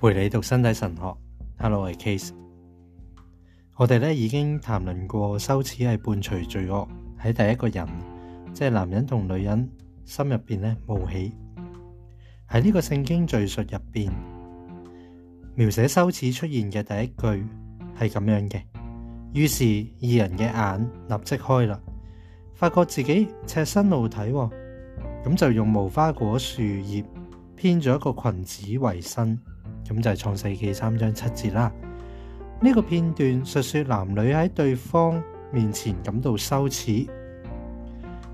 [0.00, 1.16] 陪你读身体神学
[1.58, 2.30] ，Hello，我系 Case。
[3.74, 6.88] 我哋咧已经谈论过羞耻系伴随罪恶
[7.20, 7.84] 喺第一个人，
[8.52, 9.68] 即系男人同女人
[10.04, 11.34] 心入边咧冒起
[12.48, 14.08] 喺呢个圣经叙述入边
[15.56, 17.46] 描写羞耻出现嘅第一句
[17.98, 18.62] 系咁样嘅。
[19.34, 21.80] 于是二人嘅眼立即开啦，
[22.54, 27.02] 发觉自己赤身露体，咁就用无花果树叶
[27.56, 29.36] 编咗一个裙子为身。
[29.88, 31.72] 咁就系创世纪三章七节啦。
[32.60, 36.92] 呢个片段述说男女喺对方面前感到羞耻，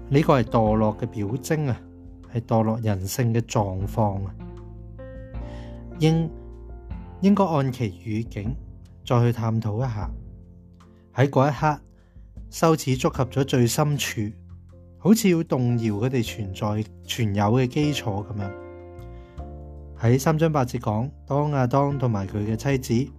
[0.09, 1.81] 呢个系堕落嘅表征啊，
[2.33, 4.35] 系堕落人性嘅状况啊。
[6.01, 6.29] 应
[7.21, 8.53] 应该按其语境
[9.07, 10.11] 再去探讨一下。
[11.15, 11.81] 喺嗰一刻，
[12.51, 14.21] 羞耻触及咗最深处，
[14.99, 16.53] 好似要动摇佢哋存
[16.83, 18.64] 在、存有嘅基础咁样。
[20.01, 23.13] 喺三张八节讲，当亚当同埋佢嘅妻子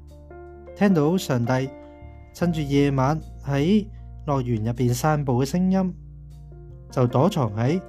[0.76, 1.70] 听到上帝
[2.34, 3.88] 趁住夜晚喺
[4.28, 5.94] 乐园入边散步嘅声音，
[6.92, 7.82] 就躲藏喺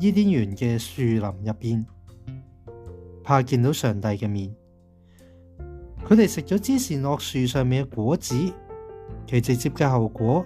[0.00, 1.84] 伊甸园嘅树林入边，
[3.22, 4.54] 怕见到上帝嘅面。
[6.06, 8.34] 佢哋食咗之前落树上面嘅果子，
[9.26, 10.42] 其直接嘅后果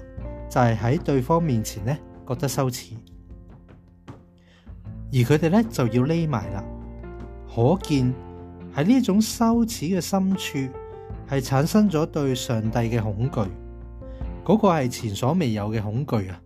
[0.50, 2.94] 就系喺对方面前呢觉得羞耻，
[4.06, 6.64] 而佢哋咧就要匿埋啦。
[7.58, 8.14] 可见
[8.72, 10.58] 喺呢种羞耻嘅深处，
[11.28, 13.50] 系产生咗对上帝嘅恐惧，
[14.44, 16.40] 嗰个系前所未有嘅恐惧啊！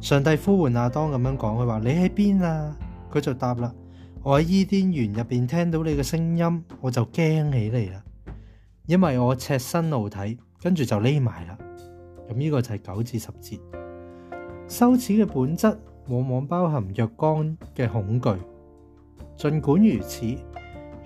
[0.00, 2.76] 上帝呼唤亚当咁样讲，佢话：你喺边啊？
[3.08, 3.72] 佢就答啦：
[4.24, 8.02] 我喺伊甸园入边听到你嘅声音，我就惊起嚟啦，
[8.86, 11.56] 因为我赤身露体，跟住就匿埋啦。
[12.28, 13.60] 咁呢个就系九至十节
[14.66, 15.68] 羞耻嘅本质，
[16.08, 18.44] 往往包含若干嘅恐惧。
[19.36, 20.20] 尽管如此，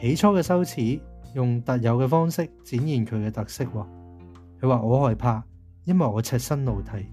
[0.01, 1.01] 起初嘅羞耻
[1.35, 3.65] 用特有嘅方式展现佢嘅特色。
[3.65, 5.43] 佢话我害怕，
[5.85, 7.07] 因为我赤身露体。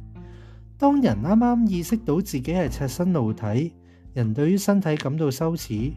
[0.78, 3.74] 当人啱啱意识到自己系赤身露体，
[4.14, 5.94] 人对于身体感到羞耻。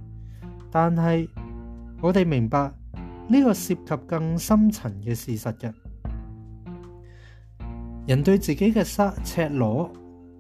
[0.71, 1.29] 但系
[2.01, 2.73] 我哋明白
[3.29, 5.73] 呢个涉及更深层嘅事实嘅。
[8.07, 9.91] 人对自己嘅沙赤裸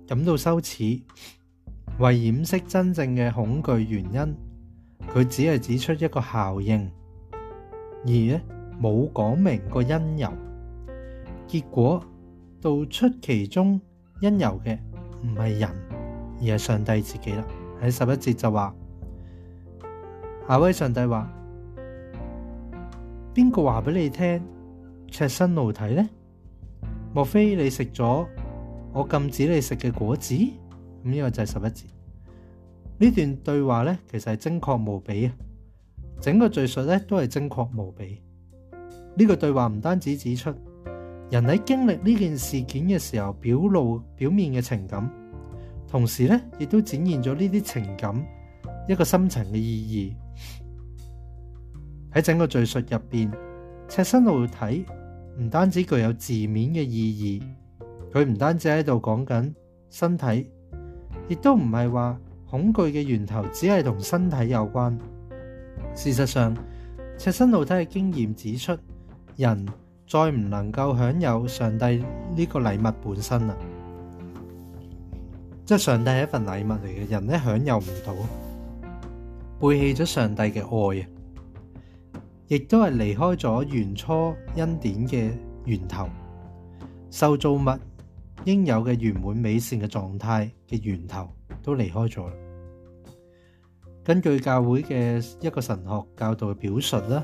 [0.06, 1.03] 感到羞耻，
[1.99, 4.47] 为掩饰真正嘅恐惧原因。
[5.11, 6.91] 佢只系指出一个效应，
[8.05, 8.41] 而咧
[8.81, 10.31] 冇讲明个因由，
[11.47, 11.99] 结果
[12.61, 13.81] 道出其中
[14.21, 14.79] 因由嘅
[15.23, 15.69] 唔系人，
[16.41, 17.43] 而系上帝自己啦。
[17.83, 18.75] 喺十一节就话，
[20.47, 21.31] 下威上帝话：
[23.33, 24.43] 边个话俾你听
[25.11, 26.07] 赤身奴体呢？
[27.15, 28.27] 莫非你食咗
[28.93, 30.35] 我禁止你食嘅果子？
[30.35, 30.51] 咁
[31.11, 31.97] 呢个就系十一节。
[33.00, 35.32] 呢段對話呢，其實係精確無比啊！
[36.20, 38.20] 整個敘述呢，都係精確無比。
[39.14, 40.53] 呢句對話唔單止指出
[41.31, 45.09] 人喺經歷呢件事件嘅時候表露表面嘅情感，
[45.86, 48.26] 同時呢，亦都展現咗呢啲情感
[48.88, 51.03] 一個深層嘅意義
[52.12, 53.30] 喺整個敘述入边，
[53.88, 54.84] 赤身露體
[55.38, 59.54] 唔單止具有字面嘅意義，佢唔單止喺度講緊
[59.88, 60.50] 身體，
[61.28, 62.19] 亦都唔係話。
[62.50, 64.97] 恐惧嘅源头只系同身体有关。
[65.94, 66.56] 事实上，
[67.19, 68.76] 赤身露体嘅经验指出，
[69.36, 69.66] 人
[70.06, 72.03] 再唔能够享有上帝
[72.34, 73.54] 呢个礼物本身啦。
[75.66, 78.14] 即系上帝系一份礼物嚟嘅，人咧享有唔到，
[79.60, 81.04] 背弃咗上帝嘅爱啊，
[82.47, 85.30] 亦都系离开咗原初恩典嘅
[85.66, 86.09] 源头，
[87.10, 87.60] 受造物
[88.47, 91.28] 应有嘅圆满美善嘅状态嘅源头。
[91.69, 92.33] 都离开咗啦。
[94.03, 97.23] 根据教会嘅一个神学教导嘅表述咧，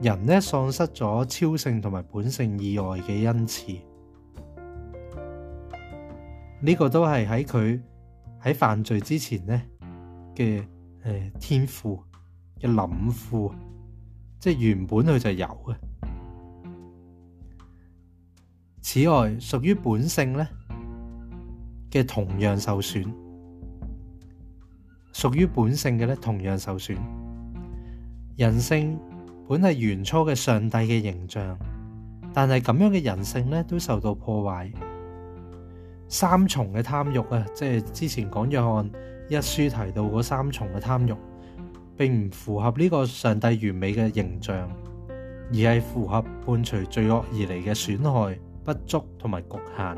[0.00, 3.72] 人咧丧失咗超性同埋本性以外嘅恩赐，
[6.60, 7.80] 呢个都系喺佢
[8.42, 9.62] 喺犯罪之前咧
[10.34, 10.66] 嘅
[11.04, 12.02] 诶天赋
[12.58, 13.54] 嘅谂赋，
[14.40, 15.76] 即系原本佢就有嘅。
[18.80, 20.48] 此外，属于本性咧
[21.92, 23.04] 嘅同样受损。
[25.12, 26.96] 屬於本性嘅咧，同樣受損。
[28.36, 28.98] 人性
[29.46, 31.56] 本係原初嘅上帝嘅形象，
[32.32, 34.72] 但係咁樣嘅人性咧都受到破壞。
[36.08, 38.90] 三重嘅貪欲啊，即係之前講約翰
[39.28, 41.14] 一書提到嗰三重嘅貪欲，
[41.96, 44.68] 並唔符合呢個上帝完美嘅形象，
[45.50, 49.96] 而係符合伴隨罪惡而嚟嘅損害不足同埋局限。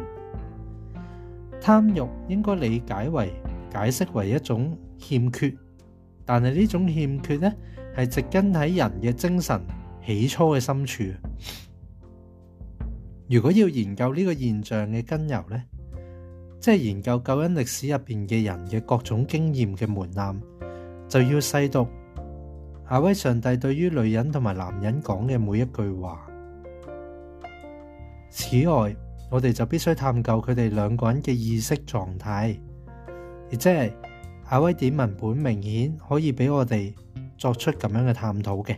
[1.60, 3.32] 貪欲應該理解為
[3.72, 4.76] 解釋為一種。
[5.04, 5.54] 欠缺，
[6.24, 7.52] 但系呢种欠缺呢，
[7.98, 9.60] 系植根喺人嘅精神
[10.04, 11.04] 起初嘅深处。
[13.28, 15.62] 如果要研究呢个现象嘅根由呢，
[16.58, 20.40] 即系研究救恩历史入边嘅人嘅各种经验嘅门槛，
[21.06, 21.86] 就要细读
[22.90, 26.26] 亚威上帝对于女人同埋男人讲嘅每一句话。
[28.30, 28.96] 此外，
[29.30, 32.56] 我哋就必须探究佢哋两个人嘅意识状态，
[33.50, 33.92] 亦即系。
[34.50, 36.92] 阿威典文本明显可以俾我哋
[37.38, 38.76] 作出咁样嘅探讨嘅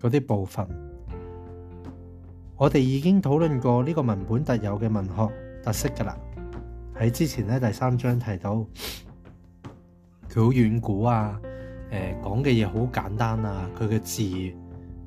[0.00, 0.66] 嗰啲部分，
[2.56, 5.32] 我哋已经讨论过呢个文本特有嘅文学
[5.62, 6.16] 特色噶啦，
[6.98, 8.66] 喺之前咧第三章提到
[10.28, 11.40] 佢好远古啊，
[11.90, 14.22] 诶讲嘅嘢好简单啊，佢嘅字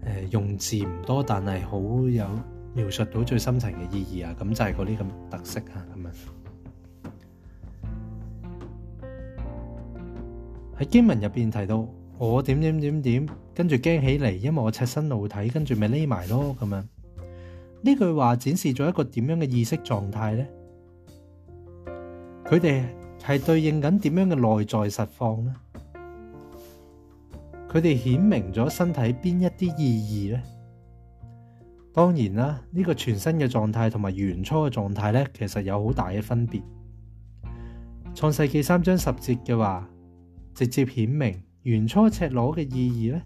[0.05, 1.77] 诶用字唔多，但系好
[2.07, 2.25] 有
[2.73, 6.13] 描述到最深层嘅意义啊，咁就系嗰啲咁特色啊，咁样。
[10.79, 11.85] 喺经文入边提到，
[12.17, 16.87] 我点点点点跟住惊起嚟，因为我赤身露体，跟住咪匿埋咯咁样。
[17.81, 20.45] 呢句话展示咗一个点样嘅意识状态呢？
[22.45, 22.81] 佢哋
[23.27, 25.53] 系对应紧点样嘅内在实况呢？
[27.69, 30.41] 佢哋显明咗身体边一啲意义呢？
[31.93, 36.61] 当然啦，呢个全新嘅状态同埋原初嘅状态呢，其实有好大嘅分别。
[38.15, 39.85] 创世纪三章十节嘅话。
[40.59, 43.21] 直接顯明原初赤裸嘅意義咧，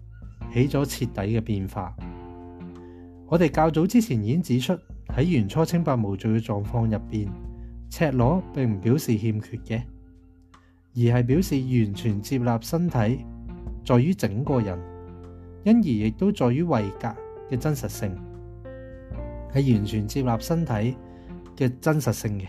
[0.52, 1.92] 起咗徹底嘅變化。
[3.26, 4.72] 我哋較早之前已经指出
[5.08, 7.26] 喺原初清白無罪嘅狀況入邊，
[7.90, 9.82] 赤裸並唔表示欠缺嘅，
[10.94, 13.24] 而係表示完全接納身體，
[13.84, 14.78] 在於整個人，
[15.64, 17.16] 因而亦都在於維格
[17.50, 18.16] 嘅真實性
[19.52, 20.72] 系完全接納身體
[21.56, 22.46] 嘅真實性嘅，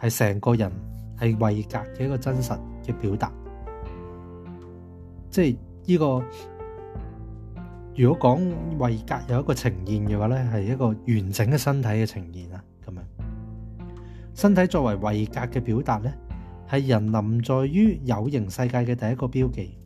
[0.00, 0.68] 係成個人
[1.16, 3.30] 係維格嘅一個真實嘅表達。
[5.36, 5.58] 即系
[5.92, 6.24] 呢个，
[7.94, 13.04] 如果讲位格有一个呈现嘅话咧，系一个完整嘅身体嘅呈现啊，咁样，
[14.32, 16.10] 身体作为位格嘅表达咧，
[16.70, 19.78] 系人临在于有形世界嘅第一个标记。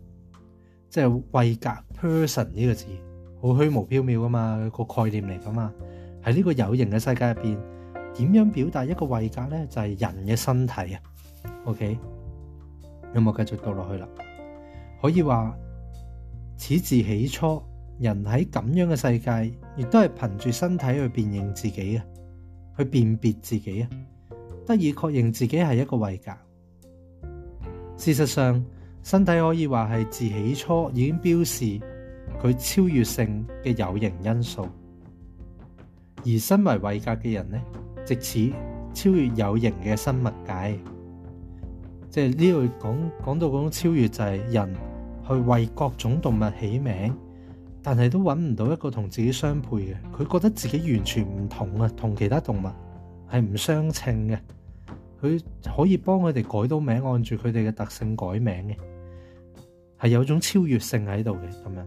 [0.89, 1.71] 即系位格
[2.01, 2.87] person 呢个字
[3.43, 5.73] 好虚无缥缈噶嘛，个概念嚟噶嘛。
[6.23, 7.59] 喺呢个有形嘅世界入边，
[8.15, 9.67] 点样表达一个位格咧？
[9.69, 10.97] 就系人嘅身体啊。
[11.65, 11.99] OK，
[13.17, 14.09] 有冇继续读落去啦？
[15.01, 15.57] 可以话
[16.59, 17.61] 始自起初，
[17.99, 22.05] 人喺咁样嘅世界，亦都系凭住身体去辨认自己啊，
[22.77, 23.89] 去辨别自己啊，
[24.67, 26.33] 得以确认自己系一个位格。
[27.97, 28.63] 事实上，
[29.03, 31.65] 身体可以话系自起初已经标示
[32.43, 34.69] 佢超越性嘅有形因素，
[36.27, 37.59] 而身为位格嘅人呢，
[38.05, 38.53] 即此
[38.93, 40.79] 超越有形嘅生物界，
[42.11, 44.90] 即系呢度讲讲到嗰种超越就系人。
[45.31, 47.17] 去为各种动物起名，
[47.83, 49.95] 但系都揾唔到一个同自己相配嘅。
[50.19, 52.69] 佢觉得自己完全唔同啊，同其他动物
[53.31, 54.39] 系唔相称嘅。
[55.23, 55.41] 佢
[55.77, 58.77] 可以帮佢哋改到名，按住佢哋嘅特性改名嘅，
[60.07, 61.49] 系有种超越性喺度嘅。
[61.63, 61.87] 咁样，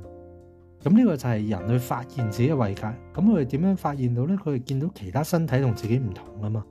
[0.82, 2.84] 咁呢个就系人去发现自己嘅位格。
[3.14, 4.38] 咁佢哋点样发现到呢？
[4.46, 6.64] 佢哋见到其他身体同自己唔同啊嘛，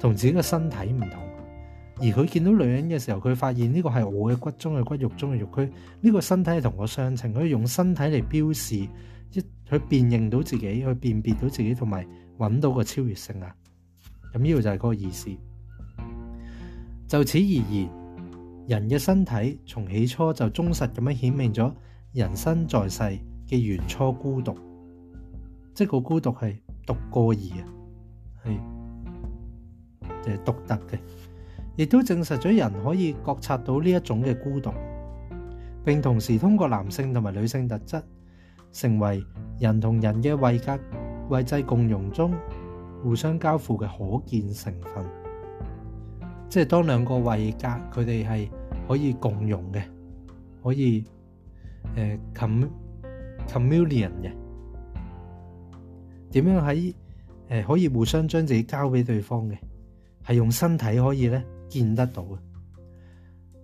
[0.00, 1.31] 同自己嘅身体唔同。
[1.96, 5.46] 而佢見到女人嘅時候，佢發現呢個係我嘅骨中嘅骨肉中嘅肉。
[5.48, 5.68] 佢
[6.00, 12.06] 呢個身體係同我相稱，佢用身體嚟標示，一佢辨認到自己，去辨別到自己，同埋
[12.38, 13.54] 揾到個超越性啊。
[14.32, 15.30] 咁呢個就係嗰個意思。
[17.06, 17.88] 就此而言，
[18.66, 21.72] 人嘅身體從起初就忠實咁樣顯明咗
[22.12, 23.02] 人生在世
[23.46, 24.56] 嘅原初孤獨，
[25.74, 26.56] 即係個孤獨係
[26.86, 27.62] 獨個而啊，
[28.44, 28.58] 係
[30.24, 30.98] 誒獨特嘅。
[31.76, 34.70] 亦都证实咗人可以觉察到呢一种嘅孤独，
[35.84, 38.02] 并同时通过男性同埋女性特质，
[38.72, 39.24] 成为
[39.58, 40.78] 人同人嘅位格
[41.30, 42.32] 位制共融中
[43.02, 45.04] 互相交付嘅可见成分。
[46.48, 48.50] 即系当两个位格佢哋系
[48.86, 49.82] 可以共融嘅，
[50.62, 51.02] 可以
[51.96, 52.64] 诶 com
[53.48, 54.30] communion 嘅，
[56.30, 56.94] 点样喺
[57.48, 59.56] 诶可以互相将自己交俾对方嘅，
[60.28, 61.42] 系用身体可以咧？
[61.72, 62.22] 见得到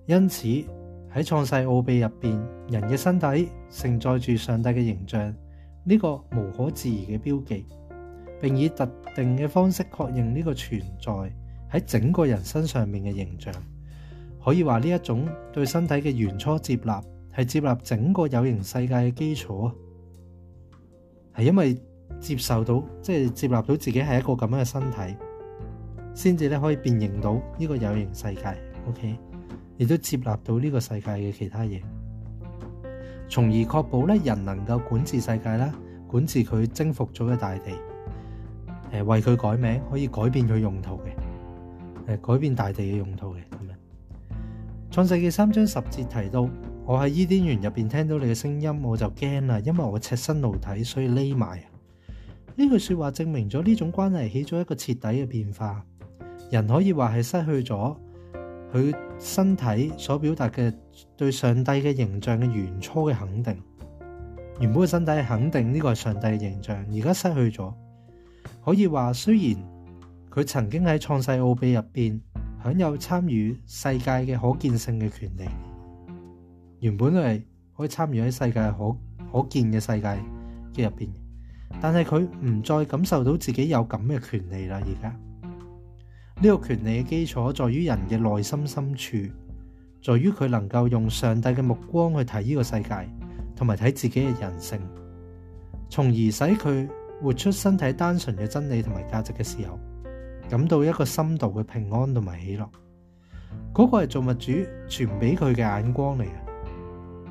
[0.07, 0.47] 因此
[1.15, 2.33] 喺创世奥秘入边，
[2.69, 5.35] 人嘅身体承载住上帝嘅形象，
[5.85, 7.65] 呢个无可置疑嘅标记，
[8.41, 11.13] 并以特定嘅方式确认呢个存在
[11.71, 13.53] 喺整个人身上面嘅形象。
[14.43, 17.03] 可以话呢一种对身体嘅原初接纳，
[17.37, 19.73] 系接纳整个有形世界嘅基础啊！
[21.37, 21.75] 系因为
[22.21, 25.17] 接受到，即系接纳到自己系一个咁样嘅身体。
[26.19, 28.43] 先至咧可以辨认到呢个有形世界
[28.89, 29.17] ，OK，
[29.77, 31.81] 亦都接纳到呢个世界嘅其他嘢，
[33.29, 35.73] 从而确保咧人能够管治世界啦，
[36.09, 37.71] 管治佢征服咗嘅大地，
[38.91, 43.79] 诶，为佢改名，可以改变佢用途嘅，诶，改变大地嘅用途嘅咁样。
[44.91, 46.51] 创世记三章十节提到，
[46.85, 51.63] 我喺伊甸园入边听到你嘅声音，我就惊啦，因为我赤身露体，所以匿埋。
[52.57, 55.81] 呢句说话证明咗呢种关系起咗一个彻底嘅变化。
[56.51, 57.97] 人可以话系失去咗
[58.73, 60.73] 佢身体所表达嘅
[61.17, 63.63] 对上帝嘅形象嘅原初嘅肯定，
[64.61, 67.73] 原本嘅身体肯定呢个系上帝嘅形象，而家失去咗。
[68.65, 69.57] 可以话虽然
[70.31, 72.19] 佢曾经喺创世奥秘入边
[72.63, 75.45] 享有参与世界嘅可见性嘅权利，
[76.81, 77.45] 原本系
[77.77, 78.91] 可以参与喺世界可
[79.33, 80.09] 可见嘅世界
[80.75, 81.11] 嘅入边，
[81.83, 85.15] 但系佢唔再感受到自己有咁嘅权利啦，而家。
[86.41, 89.17] 呢个权利嘅基础在于人嘅内心深处，
[90.01, 93.09] 在于佢能够用上帝嘅目光去睇呢个世界，
[93.57, 94.79] 同埋睇自己嘅人性，
[95.89, 96.89] 从而使佢
[97.21, 99.81] 活出身体单纯嘅真理同埋价值嘅时候，
[100.49, 102.69] 感到一个深度嘅平安同埋喜乐。
[103.75, 104.53] 嗰个系做物主
[104.89, 106.29] 传俾佢嘅眼光嚟嘅，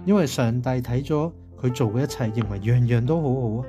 [0.05, 3.63] 因为上帝睇咗佢做嘅一切，认为样样都好好啊！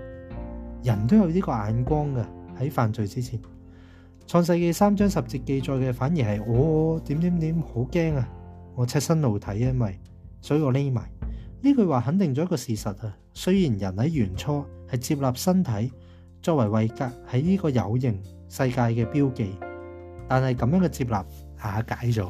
[0.82, 2.24] 人都有呢个眼光嘅
[2.60, 3.38] 喺犯罪之前。
[4.28, 8.28] 創世記三章十節記載嘅，反而係我點點點好驚啊！
[8.74, 9.98] 我赤身露體啊，為
[10.42, 11.10] 所以我匿埋。
[11.62, 13.16] 呢句話肯定咗一個事實啊。
[13.32, 15.90] 雖然人喺元初係接納身體
[16.42, 19.56] 作為位格喺呢個有形世界嘅標記，
[20.28, 21.24] 但係咁樣嘅接納
[21.56, 22.28] 下解咗。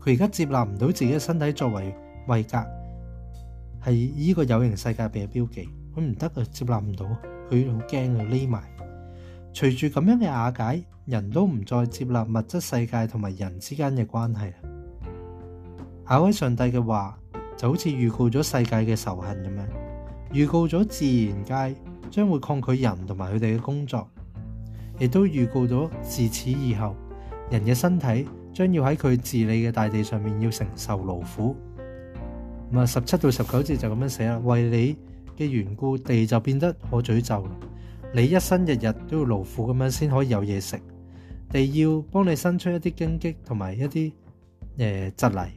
[0.00, 1.94] 佢而家接納唔到自己嘅身體作為
[2.26, 2.58] 位格
[3.80, 7.06] 係呢個有形世界嘅標記，佢唔得啊，接納唔到
[7.48, 8.64] 佢好驚啊，匿埋。
[9.54, 14.40] 随住咁样嘅瓦解，人都唔再接纳物质世界同埋人之间嘅关系。
[16.08, 17.16] 下位上帝嘅话
[17.56, 19.68] 就好似预告咗世界嘅仇恨咁样，
[20.32, 21.80] 预告咗自然界
[22.10, 24.08] 将会抗拒人同埋佢哋嘅工作，
[24.98, 26.96] 亦都预告咗自此以后，
[27.50, 31.54] 人嘅身体将要喺佢治理嘅大地上面要承受劳苦。
[32.72, 34.70] 咁啊，十七到十九节就咁样写啦，为
[35.36, 37.46] 你嘅缘故，地就变得可诅咒。
[38.14, 40.78] 你一生日日都要勞苦咁樣先可以有嘢食，
[41.48, 44.12] 地要幫你生出一啲荆棘同埋一啲
[44.76, 45.50] 诶蒺藜，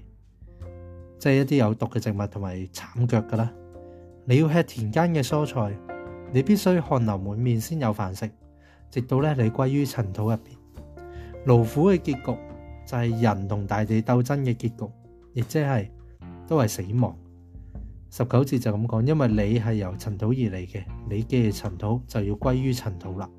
[1.20, 3.52] 即係一啲有毒嘅植物同埋慘腳噶啦。
[4.24, 5.78] 你要吃田間嘅蔬菜，
[6.32, 8.32] 你必須汗流滿面先有飯食，
[8.90, 10.56] 直到咧你歸於塵土入边。
[11.46, 12.40] 勞苦嘅結局
[12.86, 14.90] 就係人同大地鬥爭嘅結局，
[15.34, 15.90] 亦即係
[16.48, 17.14] 都係死亡。
[18.18, 23.30] 十九字就咁講，因為你係由塵土而嚟嘅，你嘅塵土就要歸於塵土啦。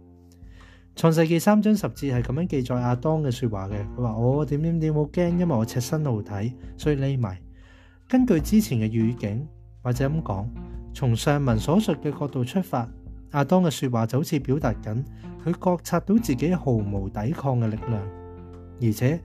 [0.94, 7.40] 創世記三章十字係咁樣記載阿當嘅说話嘅，佢話我點點點冇驚，因為我赤身露體，所以匿埋。
[8.06, 9.48] 根據之前嘅語境
[9.80, 10.46] 或者咁講，
[10.92, 12.86] 從上文所述嘅角度出發，
[13.30, 15.04] 阿當嘅说話就好似表達緊
[15.42, 18.06] 佢覺察到自己毫無抵抗嘅力量，
[18.82, 19.18] 而且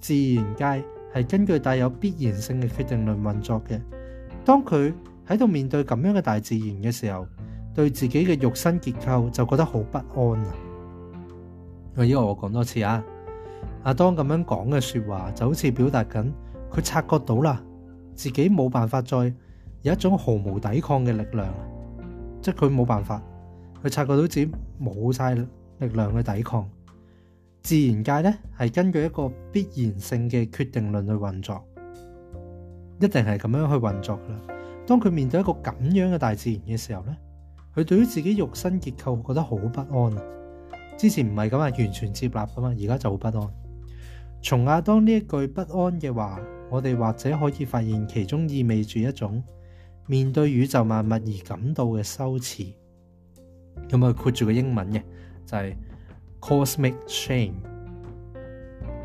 [0.00, 0.84] 自然界
[1.14, 3.80] 係根據帶有必然性嘅決定論運作嘅。
[4.46, 4.94] 当佢
[5.26, 7.26] 喺度面对咁样嘅大自然嘅时候，
[7.74, 10.54] 对自己嘅肉身结构就觉得好不安啊！
[11.96, 13.02] 我依个我讲多次啊，
[13.82, 16.32] 阿当咁样讲嘅说话，就好似表达紧，
[16.70, 17.60] 佢察觉到啦，
[18.14, 19.16] 自己冇办法再
[19.82, 21.52] 有一种毫无抵抗嘅力量，
[22.40, 23.20] 即系佢冇办法，
[23.82, 24.48] 佢察觉到自己
[24.80, 25.44] 冇晒力
[25.92, 26.70] 量去抵抗。
[27.64, 31.60] 自然界呢，系根据一个必然性嘅决定论去运作。
[32.98, 34.40] 一定系咁样去运作啦。
[34.86, 37.16] 当佢面对一个咁样嘅大自然嘅时候呢
[37.74, 40.12] 佢对于自己肉身结构觉得好不安。
[40.96, 43.48] 之前唔系咁啊，完全接纳噶嘛，而家就好不安。
[44.42, 49.42] 从亚当呢一句不安嘅话，我哋或者可以发现其中意味住一种
[50.06, 52.64] 面对宇宙万物而感到嘅羞耻。
[53.90, 55.02] 咁啊括住个英文嘅
[55.44, 55.76] 就系
[56.40, 57.52] cosmic shame，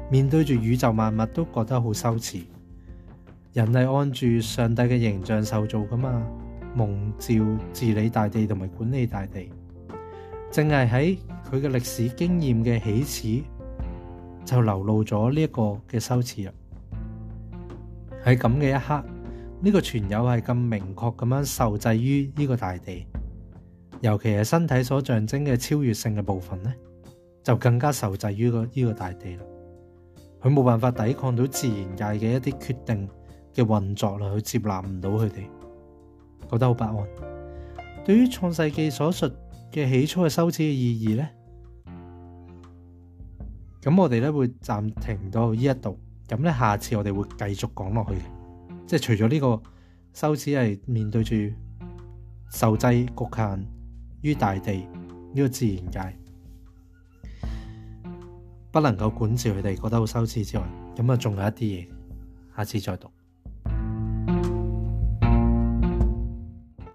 [0.10, 2.40] 面对住宇宙万物都觉得好羞耻。
[3.54, 6.26] 人係按住上帝嘅形象受造噶嘛，
[6.74, 7.36] 蒙召
[7.74, 9.50] 治理大地同埋管理大地，
[10.50, 11.18] 正系喺
[11.52, 13.44] 佢嘅歷史經驗嘅起始
[14.46, 16.52] 就流露咗呢一個嘅羞耻啦。
[18.26, 19.04] 喺咁嘅一刻，
[19.60, 23.06] 呢個全友係咁明確咁樣受制於呢個大地，
[24.00, 26.74] 尤其係身體所象徵嘅超越性嘅部分呢，
[27.44, 29.44] 就更加受制於呢個大地啦。
[30.42, 33.10] 佢冇辦法抵抗到自然界嘅一啲決定。
[33.56, 35.46] 嘅運作啦，去接納唔到佢哋，
[36.50, 36.96] 覺得好不安。
[38.06, 39.28] 對於創世記所述
[39.72, 41.28] 嘅起初嘅羞耻嘅意義呢，
[43.82, 46.00] 咁我哋咧會暫停到呢一度。
[46.28, 48.22] 咁咧，下次我哋會繼續講落去嘅，
[48.88, 49.62] 即系除咗呢個
[50.14, 51.36] 羞耻係面對住
[52.54, 53.66] 受制局限
[54.22, 54.74] 於大地
[55.34, 56.18] 呢個自然界，
[58.72, 60.64] 不能夠管治佢哋，覺得好羞恥之外，
[60.96, 61.88] 咁啊仲有一啲嘢，
[62.56, 63.10] 下次再讀。